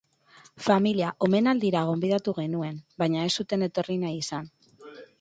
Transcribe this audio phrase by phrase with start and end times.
[0.67, 4.55] Familia omenaldira gonbidatu genuen, baina ez zuten etorri nahi izan.